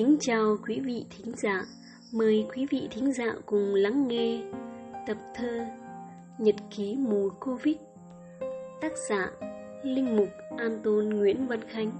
[0.00, 1.66] Kính chào quý vị thính giả,
[2.12, 4.42] mời quý vị thính giả cùng lắng nghe
[5.06, 5.66] tập thơ
[6.38, 7.76] Nhật ký mùa Covid
[8.80, 9.30] Tác giả
[9.82, 11.90] Linh Mục An Tôn Nguyễn Văn Khánh.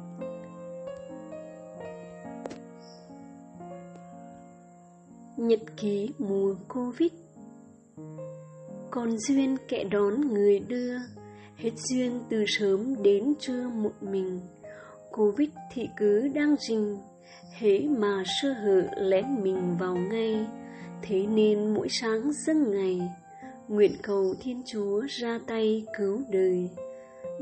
[5.37, 7.12] Nhật ký mùa Covid.
[8.91, 10.96] Còn duyên kẻ đón người đưa
[11.57, 14.40] Hết duyên từ sớm đến trưa một mình.
[15.12, 16.98] Covid thì cứ đang rình
[17.52, 20.46] Hễ mà sơ hở lén mình vào ngay,
[21.02, 23.00] Thế nên mỗi sáng dâng ngày,
[23.68, 26.68] Nguyện cầu Thiên Chúa ra tay cứu đời,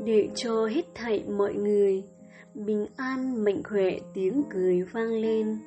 [0.05, 2.03] Để cho hết thảy mọi người
[2.53, 5.57] Bình an mạnh khỏe tiếng cười vang lên.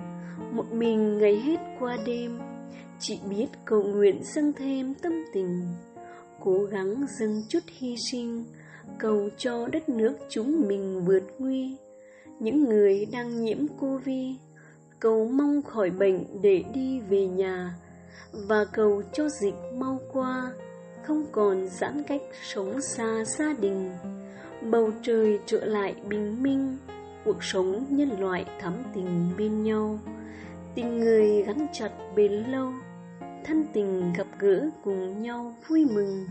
[0.52, 2.38] Một mình ngày hết qua đêm,
[3.00, 5.66] Chỉ biết cầu nguyện dâng thêm tâm tình,
[6.40, 8.44] Cố gắng dâng chút hy sinh,
[8.98, 11.76] Cầu cho đất nước chúng mình vượt nguy
[12.42, 14.36] những người đang nhiễm Covid,
[15.00, 17.74] cầu mong khỏi bệnh để đi về nhà
[18.32, 20.52] và cầu cho dịch mau qua,
[21.02, 23.90] không còn giãn cách sống xa gia đình,
[24.70, 26.76] bầu trời trở lại bình minh,
[27.24, 29.98] cuộc sống nhân loại thắm tình bên nhau,
[30.74, 32.72] tình người gắn chặt bền lâu,
[33.44, 36.26] thân tình gặp gỡ cùng nhau vui mừng.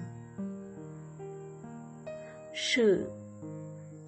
[2.55, 3.20] Sự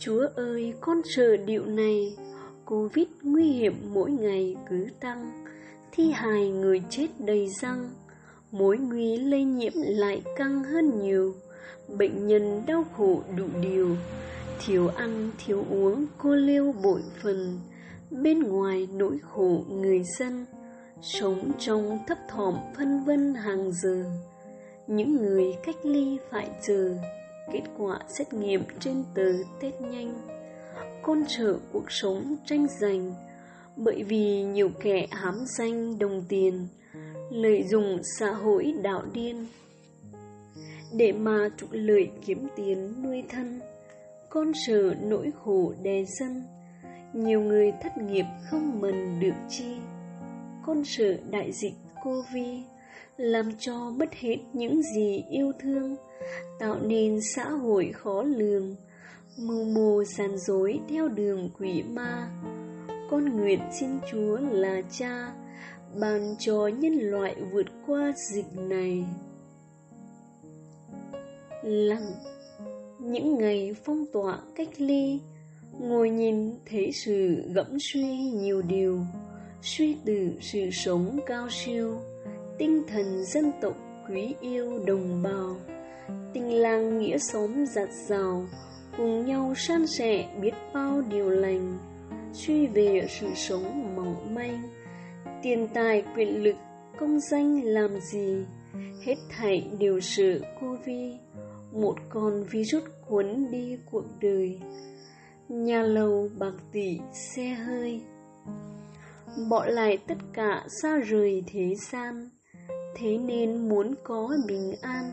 [0.06, 2.16] Chúa ơi, con sợ điệu này,
[2.66, 5.44] Covid nguy hiểm mỗi ngày cứ tăng,
[5.92, 7.90] thi hài người chết đầy răng,
[8.52, 11.36] mối nguy lây nhiễm lại căng hơn nhiều,
[11.88, 13.96] bệnh nhân đau khổ đủ điều,
[14.66, 17.59] thiếu ăn, thiếu uống, cô liêu bội phần,
[18.12, 20.46] bên ngoài nỗi khổ người dân,
[21.02, 24.06] sống trong thấp thỏm phân vân hàng giờ,
[24.88, 26.96] những người cách ly phải chờ
[27.52, 30.14] kết quả xét nghiệm trên tờ test nhanh.
[31.02, 33.14] Con trở cuộc sống tranh giành,
[33.76, 36.68] bởi vì nhiều kẻ hám danh đồng tiền,
[37.32, 39.48] lợi dụng xã hội đạo điên.
[40.94, 43.62] Để mà trục lợi kiếm tiền nuôi thân,
[44.30, 46.44] con sợ nỗi khổ đè dân,
[47.14, 49.76] nhiều người thất nghiệp không mần được chi.
[50.66, 52.72] Con sợ đại dịch Covid
[53.18, 55.96] làm cho mất hết những gì yêu thương,
[56.59, 58.75] tạo nên xã hội khó lường,
[59.38, 62.28] mưu mô gian dối theo đường quỷ ma.
[63.09, 65.34] Con nguyện xin Chúa là cha,
[66.00, 69.06] ban cho nhân loại vượt qua dịch này.
[71.63, 72.12] Lặng,
[73.00, 75.19] những ngày phong tỏa cách ly,
[75.79, 79.00] ngồi nhìn thấy sự gẫm suy nhiều điều,
[79.62, 82.00] suy từ sự sống cao siêu,
[82.58, 83.74] tinh thần dân tộc
[84.09, 85.56] quý yêu đồng bào.
[86.34, 88.46] Tình làng nghĩa xóm giặt rào,
[88.97, 91.78] cùng nhau san sẻ biết bao điều lành,
[92.34, 94.62] suy về sự sống mỏng manh.
[95.44, 96.56] Tiền tài quyền lực,
[97.00, 98.46] công danh làm gì?
[99.06, 101.18] Hết thảy đều sự cô vi,
[101.72, 104.59] một con virus cuốn đi cuộc đời.
[105.50, 108.02] Nhà lầu bạc tỷ, xe hơi.
[109.50, 112.30] Bỏ lại tất cả xa rời thế gian
[112.96, 115.12] thế nên muốn có bình an,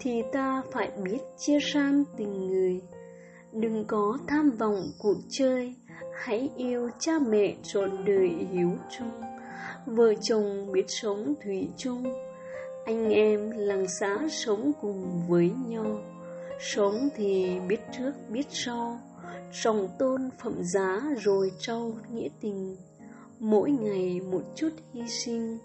[0.00, 2.80] thì ta phải biết chia san tình người.
[3.52, 5.74] Đừng có tham vọng cuộc chơi,
[6.14, 9.10] hãy yêu cha mẹ trọn đời hiếu chung.
[9.86, 12.04] Vợ chồng biết sống thủy chung,
[12.84, 16.00] anh em làng xã sống cùng với nhau.
[16.60, 19.00] Sống thì biết trước, biết sau,
[19.62, 22.76] trồng tôn phẩm giá rồi trau nghĩa tình.
[23.38, 25.58] Mỗi ngày một chút hy sinh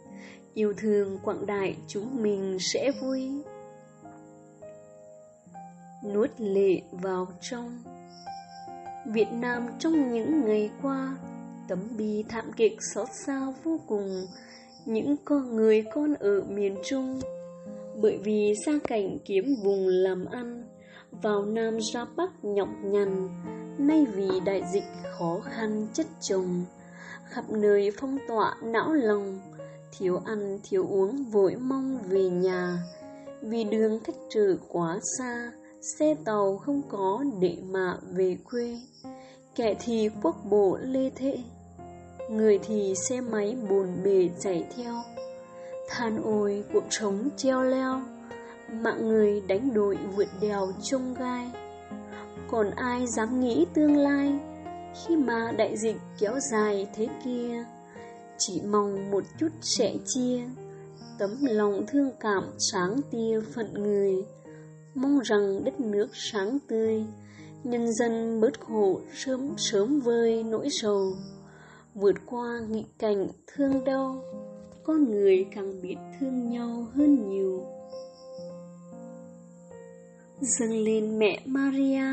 [0.53, 3.31] yêu thương quảng đại chúng mình sẽ vui.
[6.13, 7.83] Nuốt lệ vào trong.
[9.05, 11.17] Việt Nam trong những ngày qua,
[11.67, 14.25] Tấm bi thảm kịch xót xa vô cùng.
[14.85, 17.21] Những con người con ở miền Trung,
[18.01, 20.63] Bởi vì xa cảnh kiếm vùng làm ăn,
[21.11, 23.29] Vào Nam ra Bắc nhọc nhằn,
[23.77, 24.83] Nay vì đại dịch
[25.19, 26.65] khó khăn chất chồng,
[27.29, 29.39] Khắp nơi phong tỏa não lòng
[29.97, 32.77] Thiếu ăn, thiếu uống, vội mong về nhà.
[33.41, 35.51] Vì đường cách trở quá xa,
[35.81, 38.79] xe tàu không có để mà về quê.
[39.55, 41.37] Kẻ thì quốc bộ lê thệ
[42.31, 44.93] người thì xe máy bồn bề chạy theo.
[45.89, 48.01] Than ôi, cuộc sống treo leo,
[48.71, 51.51] mạng người đánh đội vượt đèo trông gai.
[52.51, 54.39] Còn ai dám nghĩ tương lai
[54.95, 57.65] khi mà đại dịch kéo dài thế kia?
[58.41, 60.39] Chỉ mong một chút sẻ chia.
[61.19, 64.25] Tấm lòng thương cảm sáng tia phận người
[64.95, 67.03] mong rằng đất nước sáng tươi,
[67.63, 71.13] nhân dân bớt khổ sớm sớm vơi nỗi sầu.
[71.95, 74.23] Vượt qua nghịch cảnh thương đau
[74.83, 77.65] Con người càng biết thương nhau hơn nhiều.
[80.41, 82.05] Dâng lên mẹ Maria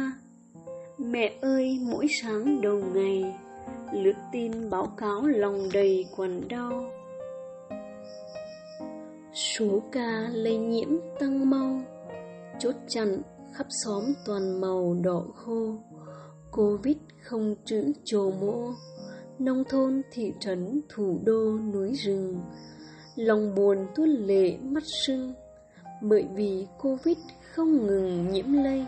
[0.98, 3.34] Mẹ ơi mỗi sáng đầu ngày.
[3.92, 6.90] Lướt tin báo cáo lòng đầy quằn đau.
[9.32, 10.88] Số ca lây nhiễm
[11.20, 11.80] tăng mau,
[12.58, 15.76] Chốt chặn khắp xóm toàn màu đỏ khô.
[16.52, 18.72] Covid không chữ trồ mỗ
[19.38, 22.40] Nông thôn, thị trấn, thủ đô, núi rừng.
[23.16, 25.34] Lòng buồn tuôn lệ mắt sưng,
[26.02, 27.18] Bởi vì Covid
[27.52, 28.86] không ngừng nhiễm lây.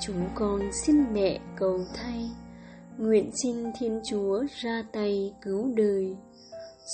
[0.00, 2.30] Chúng con xin mẹ cầu thay.
[2.98, 6.16] Nguyện xin Thiên Chúa ra tay cứu đời.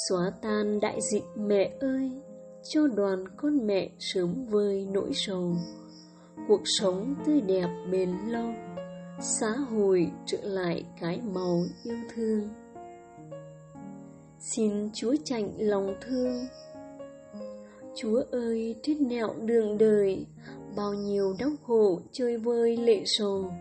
[0.08, 2.10] Xóa tan đại dịch mẹ ơi,
[2.62, 5.56] Cho đoàn con mẹ sớm vơi nỗi sầu.
[6.48, 8.54] Cuộc sống tươi đẹp bền lâu
[9.20, 12.48] Xã hội trở lại cái màu yêu thương.
[14.38, 16.46] Xin Chúa chạnh lòng thương.
[17.96, 20.26] Chúa ơi trên nẻo đường đời,
[20.76, 23.52] Bao nhiêu đau khổ chơi vơi lệ sầu.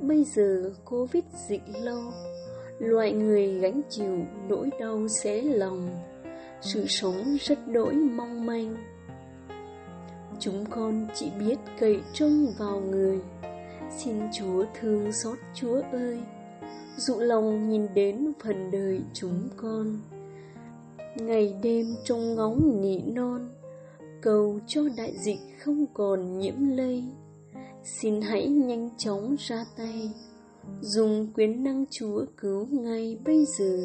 [0.00, 2.12] Bây giờ Covid dịch lâu
[2.78, 5.88] Loại người gánh chịu nỗi đau xé lòng.
[6.60, 8.76] Sự sống rất đỗi mong manh.
[10.38, 13.18] Chúng con chỉ biết cậy trông vào người.
[13.98, 16.20] Xin Chúa thương xót Chúa ơi.
[16.96, 20.00] Dụ lòng nhìn đến phần đời chúng con.
[21.16, 23.48] Ngày đêm trong ngóng nỉ non,
[24.20, 27.04] Cầu cho đại dịch không còn nhiễm lây.
[27.84, 30.10] Xin hãy nhanh chóng ra tay.
[30.80, 33.78] Dùng quyền năng Chúa cứu ngay bây giờ,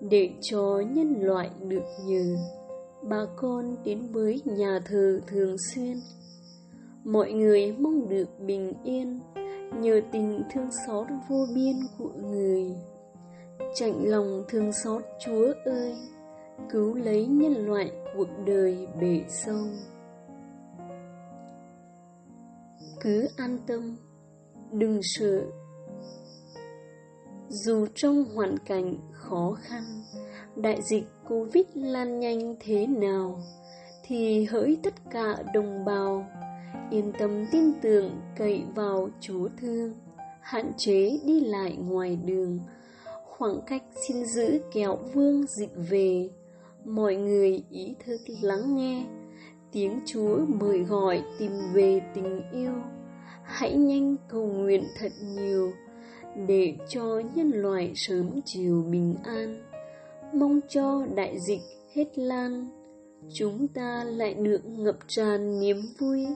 [0.00, 2.36] Để cho nhân loại được nhờ.
[3.02, 5.96] Bà con đến với nhà thờ thường xuyên.
[7.04, 9.20] Mọi người mong được bình yên
[9.80, 12.64] Nhờ tình thương xót vô biên của người.
[13.74, 15.94] Chạnh lòng thương xót Chúa ơi,
[16.70, 19.76] Cứu lấy nhân loại cuộc đời bể sông.
[23.04, 23.96] Cứ an tâm.
[24.72, 25.42] Đừng sợ.
[27.48, 29.82] Dù trong hoàn cảnh khó khăn,
[30.56, 33.40] đại dịch covid lan nhanh thế nào,
[34.04, 36.26] thì hỡi tất cả đồng bào,
[36.90, 39.94] yên tâm tin tưởng cậy vào chúa thương
[40.40, 42.60] hạn chế đi lại ngoài đường.
[43.24, 46.30] Khoảng cách xin giữ kẹo vương dịch về,
[46.84, 49.04] mọi người ý thức lắng nghe
[49.74, 52.72] tiếng chúa mời gọi tìm về tình yêu.
[53.42, 55.72] Hãy nhanh cầu nguyện thật nhiều
[56.46, 59.62] để cho nhân loại sớm chiều bình an.
[60.34, 61.60] Mong cho đại dịch
[61.94, 62.66] hết lan,
[63.34, 66.26] chúng ta lại được ngập tràn niềm vui.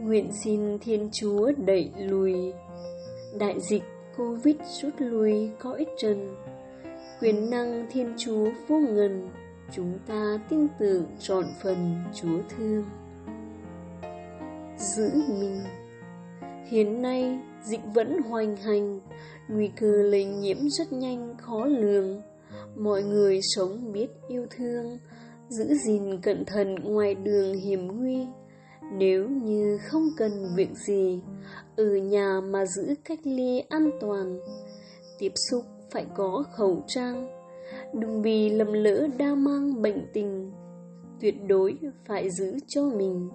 [0.00, 2.52] Nguyện xin thiên chúa đẩy lùi.
[3.38, 3.82] Đại dịch
[4.16, 6.34] covid rút lui cõi trần.
[7.20, 9.28] Quyền năng thiên chúa vô ngần
[9.72, 12.84] chúng ta tin tưởng trọn phần chúa thương.
[14.78, 15.60] Giữ mình.
[16.66, 19.00] Hiện nay, dịch vẫn hoành hành,
[19.48, 22.22] nguy cơ lây nhiễm rất nhanh khó lường.
[22.76, 24.98] Mọi người sống biết yêu thương,
[25.48, 28.26] giữ gìn cẩn thận ngoài đường hiểm nguy.
[28.92, 31.22] Nếu như không cần việc gì,
[31.76, 34.40] ở nhà mà giữ cách ly an toàn,
[35.18, 37.37] tiếp xúc phải có khẩu trang,
[37.94, 40.52] đừng vì lầm lỡ đa mang bệnh tình,
[41.20, 41.76] tuyệt đối
[42.06, 43.28] phải giữ cho mình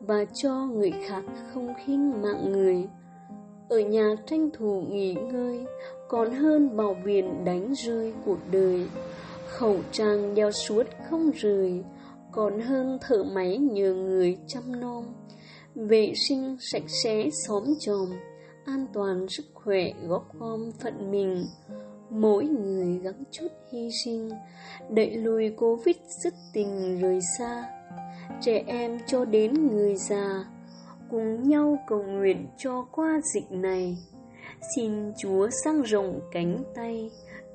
[0.00, 1.22] và cho người khác
[1.52, 2.88] không khinh mạng người.
[3.68, 5.66] Ở nhà tranh thủ nghỉ ngơi,
[6.08, 8.86] còn hơn bảo viện đánh rơi cuộc đời.
[9.46, 11.84] Khẩu trang đeo suốt không rời,
[12.32, 15.04] còn hơn thở máy nhờ người chăm nom.
[15.74, 18.08] Vệ sinh sạch sẽ xóm chòm,
[18.64, 21.46] an toàn sức khỏe góp gom phận mình.
[22.10, 24.30] Mỗi người gắng chút hy sinh,
[24.90, 27.76] đẩy lùi Covid dứt tình rời xa
[28.40, 30.44] trẻ em cho đến người già,
[31.10, 33.98] cùng nhau cầu nguyện cho qua dịch này.
[34.76, 37.10] Xin Chúa sang rộng cánh tay,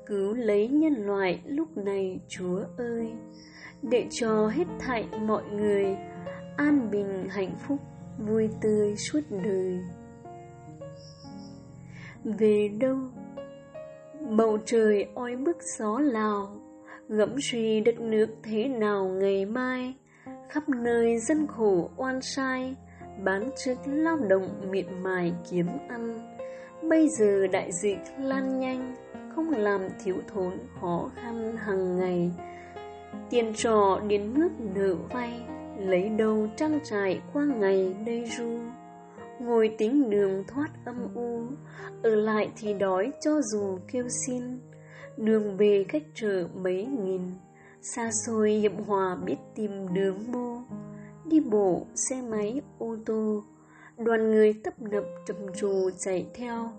[0.06, 3.12] cứu lấy nhân loại lúc này Chúa ơi,
[3.82, 5.96] để cho hết thảy mọi người
[6.56, 7.78] an bình hạnh phúc,
[8.18, 9.78] vui tươi suốt đời.
[12.24, 12.98] Về đâu?
[14.30, 16.60] Bầu trời oi bức gió lào,
[17.08, 19.94] gẫm suy đất nước thế nào ngày mai
[20.48, 22.74] khắp nơi dân khổ oan sai,
[23.24, 26.36] bán chức lao động miệt mài kiếm ăn.
[26.88, 28.94] Bây giờ đại dịch lan nhanh,
[29.34, 32.30] không làm thiếu thốn khó khăn hàng ngày.
[33.30, 35.40] Tiền trò đến nước nợ vay,
[35.78, 38.58] lấy đâu trang trải qua ngày đây ru.
[39.42, 41.42] Ngồi tính đường thoát âm u,
[42.02, 44.42] ở lại thì đói cho dù kêu xin.
[45.16, 47.20] Đường về cách trở mấy nghìn
[47.80, 50.58] Xa xôi hiểm hòa biết tìm đường mô.
[51.24, 53.42] Đi bộ, xe máy, ô tô
[53.98, 56.70] Đoàn người tấp nập trầm trồ chạy theo.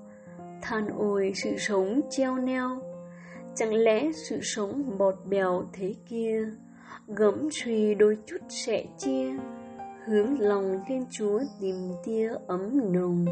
[0.61, 2.81] Than ôi sự sống treo neo
[3.55, 6.45] Chẳng lẽ sự sống bọt bèo thế kia?
[7.07, 9.31] Gấm suy đôi chút sẽ chia
[10.05, 13.25] Hướng lòng thiên Chúa tìm tia ấm nồng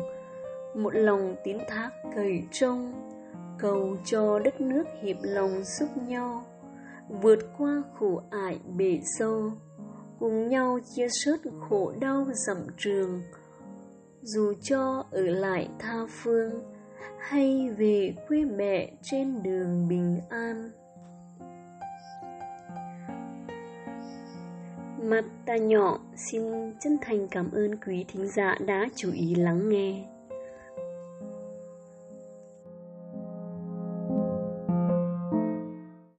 [0.75, 2.93] Một lòng tín thác cầy trông,
[3.59, 6.43] Cầu cho đất nước hiệp lòng giúp nhau.
[7.21, 9.51] Vượt qua khổ ải bể sâu,
[10.19, 11.37] Cùng nhau chia sớt
[11.69, 13.21] khổ đau dặm trường.
[14.21, 16.51] Dù cho ở lại tha phương,
[17.19, 20.71] Hay về quê mẹ trên đường bình an.
[25.03, 26.43] Mặt ta nhỏ, xin
[26.79, 30.03] chân thành cảm ơn quý thính giả đã chú ý lắng nghe.